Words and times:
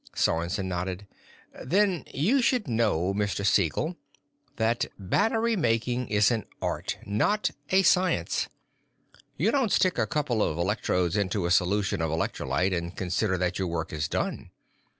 Sorensen 0.15 0.65
nodded. 0.67 1.05
"Then 1.63 2.03
you 2.11 2.41
should 2.41 2.67
know, 2.67 3.13
Mr. 3.13 3.45
Siegel, 3.45 3.97
that 4.55 4.87
battery 4.97 5.55
making 5.55 6.07
is 6.07 6.31
an 6.31 6.47
art, 6.59 6.97
not 7.05 7.51
a 7.69 7.83
science. 7.83 8.49
You 9.37 9.51
don't 9.51 9.67
just 9.67 9.75
stick 9.75 9.99
a 9.99 10.07
couple 10.07 10.41
of 10.41 10.57
electrodes 10.57 11.15
into 11.15 11.45
a 11.45 11.51
solution 11.51 12.01
of 12.01 12.09
electrolyte 12.09 12.75
and 12.75 12.97
consider 12.97 13.37
that 13.37 13.59
your 13.59 13.67
work 13.67 13.93
is 13.93 14.07
done. 14.07 14.49